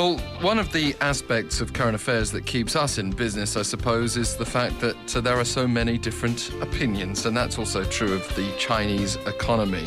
[0.00, 4.16] Well, one of the aspects of current affairs that keeps us in business, I suppose,
[4.16, 8.14] is the fact that uh, there are so many different opinions, and that's also true
[8.14, 9.86] of the Chinese economy.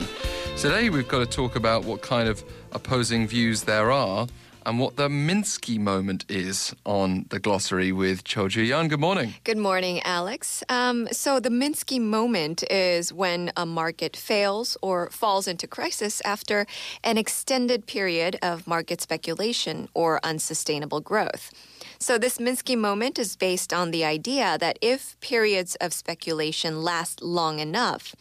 [0.55, 2.43] Today, we've got to talk about what kind of
[2.73, 4.27] opposing views there are
[4.65, 8.89] and what the Minsky moment is on the glossary with Cho Jooyeon.
[8.89, 9.35] Good morning.
[9.43, 10.63] Good morning, Alex.
[10.69, 16.65] Um, so, the Minsky moment is when a market fails or falls into crisis after
[17.03, 21.51] an extended period of market speculation or unsustainable growth.
[21.99, 27.21] So, this Minsky moment is based on the idea that if periods of speculation last
[27.21, 28.15] long enough,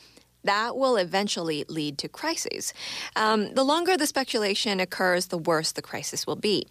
[0.44, 2.74] that will eventually lead to crises.
[3.16, 6.66] Um, the longer the speculation occurs, the worse the crisis will be.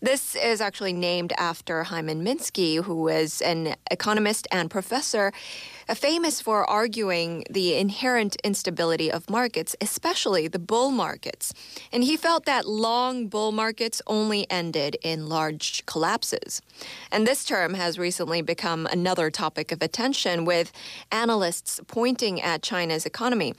[0.00, 5.32] This is actually named after Hyman Minsky, who was an economist and professor
[5.94, 11.52] famous for arguing the inherent instability of markets, especially the bull markets.
[11.92, 16.62] And he felt that long bull markets only ended in large collapses.
[17.10, 20.72] And this term has recently become another topic of attention, with
[21.10, 23.54] analysts pointing at China's economy.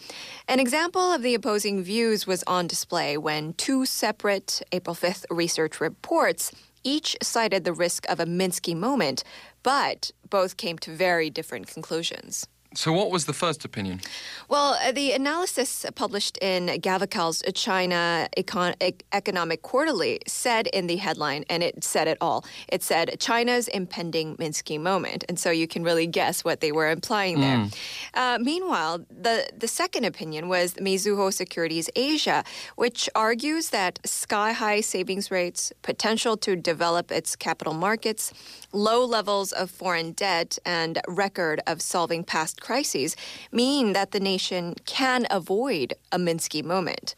[0.47, 5.79] An example of the opposing views was on display when two separate April 5th research
[5.81, 6.51] reports
[6.83, 9.23] each cited the risk of a Minsky moment,
[9.63, 12.47] but both came to very different conclusions.
[12.73, 13.99] So, what was the first opinion?
[14.47, 18.75] Well, uh, the analysis published in Gavekal's China Econ-
[19.11, 22.45] Economic Quarterly said in the headline, and it said it all.
[22.69, 26.89] It said China's impending Minsky moment, and so you can really guess what they were
[26.89, 27.57] implying there.
[27.57, 27.75] Mm.
[28.13, 32.41] Uh, meanwhile, the the second opinion was Mizuho Securities Asia,
[32.77, 38.31] which argues that sky high savings rates, potential to develop its capital markets,
[38.71, 43.17] low levels of foreign debt, and record of solving past crises
[43.51, 47.15] mean that the nation can avoid a Minsky moment.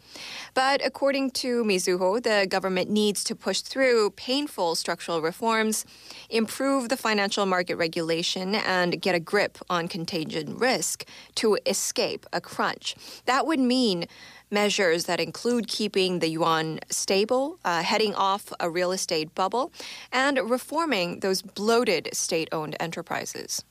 [0.56, 5.86] But according to Mizuho, the government needs to push through painful structural reforms,
[6.30, 11.06] improve the financial market regulation, and get a grip on contagion risk
[11.36, 12.96] to escape a crunch.
[13.26, 14.08] That would mean
[14.54, 19.74] measures that include keeping the yuan stable, uh, heading off a real estate bubble,
[20.12, 23.66] and reforming those bloated state owned enterprises.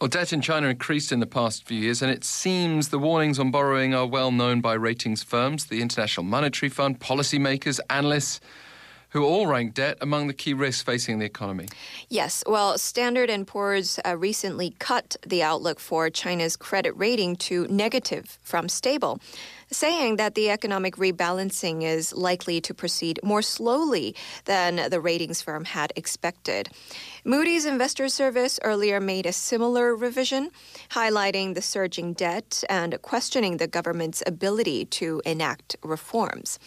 [0.00, 3.40] Well, debt in China increased in the past few years, and it seems the warnings
[3.40, 8.40] on borrowing are well known by ratings firms, the International Monetary Fund, policymakers, analysts
[9.10, 11.66] who all rank debt among the key risks facing the economy.
[12.08, 17.66] Yes, well, Standard & Poor's uh, recently cut the outlook for China's credit rating to
[17.68, 19.20] negative from stable
[19.70, 24.14] saying that the economic rebalancing is likely to proceed more slowly
[24.44, 26.68] than the ratings firm had expected.
[27.24, 30.50] Moody's Investor Service earlier made a similar revision,
[30.90, 36.58] highlighting the surging debt and questioning the government's ability to enact reforms.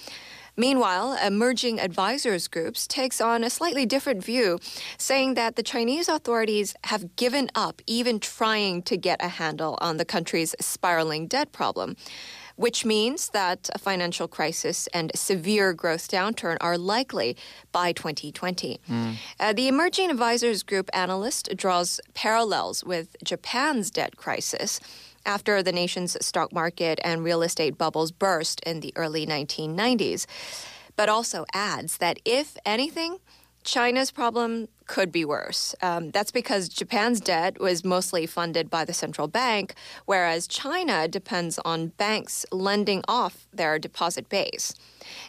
[0.57, 4.59] Meanwhile, emerging advisors groups takes on a slightly different view,
[4.97, 9.97] saying that the Chinese authorities have given up even trying to get a handle on
[9.97, 11.95] the country's spiraling debt problem
[12.61, 17.35] which means that a financial crisis and severe growth downturn are likely
[17.71, 18.79] by 2020.
[18.87, 19.15] Mm.
[19.39, 24.79] Uh, the Emerging Advisors Group analyst draws parallels with Japan's debt crisis
[25.25, 30.25] after the nation's stock market and real estate bubbles burst in the early 1990s,
[30.95, 33.17] but also adds that if anything,
[33.63, 35.73] China's problem could be worse.
[35.81, 39.73] Um, that's because Japan's debt was mostly funded by the central bank,
[40.05, 44.73] whereas China depends on banks lending off their deposit base.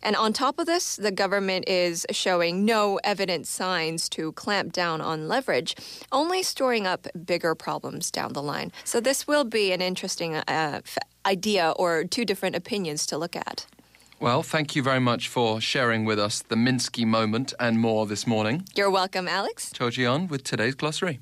[0.02, 5.00] And on top of this, the government is showing no evident signs to clamp down
[5.00, 5.76] on leverage,
[6.10, 8.72] only storing up bigger problems down the line.
[8.84, 10.80] So, this will be an interesting uh,
[11.24, 13.66] idea or two different opinions to look at.
[14.22, 18.24] Well, thank you very much for sharing with us the Minsky moment and more this
[18.24, 18.64] morning.
[18.76, 19.72] You're welcome, Alex.
[19.72, 21.18] Cho Jooyeon with today's glossary.